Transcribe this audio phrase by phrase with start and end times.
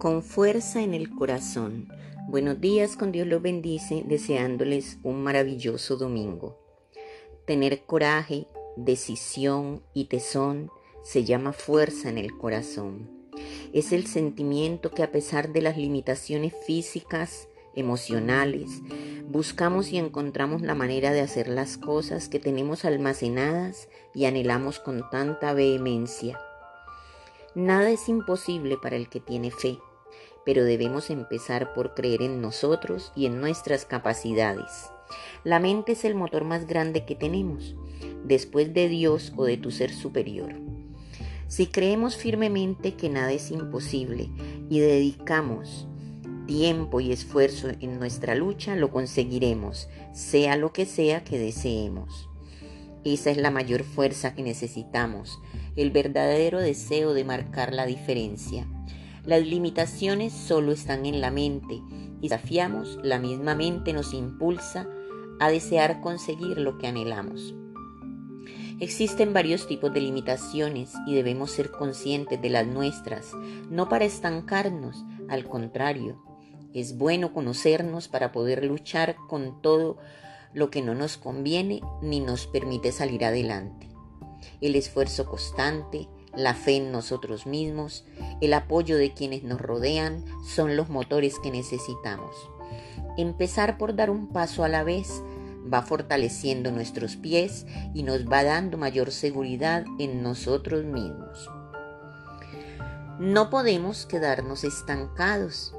[0.00, 1.92] Con fuerza en el corazón.
[2.26, 6.58] Buenos días, con Dios los bendice, deseándoles un maravilloso domingo.
[7.44, 8.46] Tener coraje,
[8.76, 10.70] decisión y tesón
[11.04, 13.10] se llama fuerza en el corazón.
[13.74, 18.70] Es el sentimiento que a pesar de las limitaciones físicas, emocionales,
[19.28, 25.04] buscamos y encontramos la manera de hacer las cosas que tenemos almacenadas y anhelamos con
[25.10, 26.40] tanta vehemencia.
[27.54, 29.78] Nada es imposible para el que tiene fe,
[30.44, 34.90] pero debemos empezar por creer en nosotros y en nuestras capacidades.
[35.44, 37.76] La mente es el motor más grande que tenemos,
[38.24, 40.54] después de Dios o de tu ser superior.
[41.48, 44.30] Si creemos firmemente que nada es imposible
[44.68, 45.88] y dedicamos
[46.46, 52.28] tiempo y esfuerzo en nuestra lucha, lo conseguiremos, sea lo que sea que deseemos.
[53.04, 55.40] Esa es la mayor fuerza que necesitamos,
[55.76, 58.66] el verdadero deseo de marcar la diferencia.
[59.24, 61.82] Las limitaciones solo están en la mente
[62.20, 64.88] y desafiamos, la misma mente nos impulsa
[65.40, 67.54] a desear conseguir lo que anhelamos.
[68.80, 73.32] Existen varios tipos de limitaciones y debemos ser conscientes de las nuestras,
[73.68, 76.22] no para estancarnos, al contrario,
[76.72, 79.98] es bueno conocernos para poder luchar con todo
[80.54, 83.88] lo que no nos conviene ni nos permite salir adelante.
[84.60, 88.04] El esfuerzo constante, la fe en nosotros mismos,
[88.40, 92.36] el apoyo de quienes nos rodean son los motores que necesitamos.
[93.16, 95.22] Empezar por dar un paso a la vez
[95.72, 101.50] va fortaleciendo nuestros pies y nos va dando mayor seguridad en nosotros mismos.
[103.18, 105.74] No podemos quedarnos estancados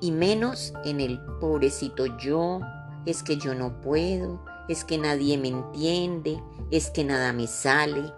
[0.00, 2.60] y menos en el pobrecito yo,
[3.06, 8.12] es que yo no puedo, es que nadie me entiende, es que nada me sale.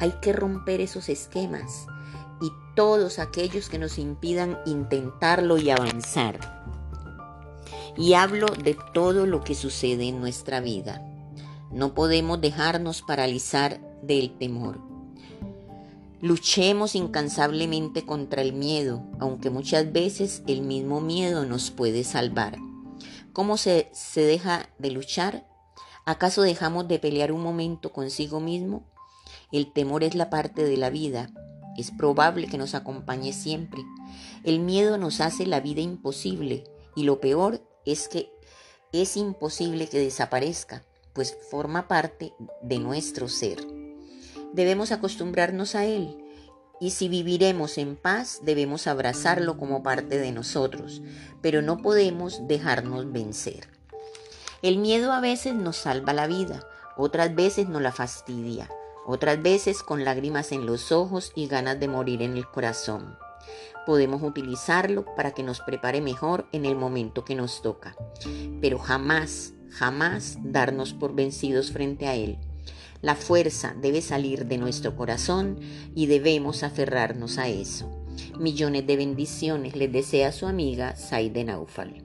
[0.00, 1.86] Hay que romper esos esquemas
[2.40, 6.38] y todos aquellos que nos impidan intentarlo y avanzar.
[7.96, 11.02] Y hablo de todo lo que sucede en nuestra vida.
[11.72, 14.78] No podemos dejarnos paralizar del temor.
[16.20, 22.58] Luchemos incansablemente contra el miedo, aunque muchas veces el mismo miedo nos puede salvar.
[23.32, 25.46] ¿Cómo se, se deja de luchar?
[26.06, 28.84] ¿Acaso dejamos de pelear un momento consigo mismo?
[29.50, 31.30] El temor es la parte de la vida.
[31.76, 33.82] Es probable que nos acompañe siempre.
[34.44, 36.64] El miedo nos hace la vida imposible
[36.94, 38.30] y lo peor es que
[38.92, 40.82] es imposible que desaparezca,
[41.12, 43.58] pues forma parte de nuestro ser.
[44.52, 46.16] Debemos acostumbrarnos a él
[46.80, 51.02] y si viviremos en paz debemos abrazarlo como parte de nosotros,
[51.42, 53.68] pero no podemos dejarnos vencer.
[54.62, 56.66] El miedo a veces nos salva la vida,
[56.96, 58.68] otras veces nos la fastidia,
[59.08, 63.16] otras veces con lágrimas en los ojos y ganas de morir en el corazón.
[63.86, 67.96] Podemos utilizarlo para que nos prepare mejor en el momento que nos toca,
[68.60, 72.36] pero jamás, jamás darnos por vencidos frente a él.
[73.00, 75.58] La fuerza debe salir de nuestro corazón
[75.94, 77.90] y debemos aferrarnos a eso.
[78.38, 82.04] Millones de bendiciones les desea su amiga Saide Naufal.